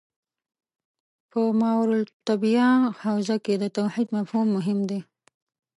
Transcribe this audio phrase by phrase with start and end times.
[1.29, 2.71] په ماورا الطبیعه
[3.03, 4.99] حوزه کې د توحید مفهوم مهم دی.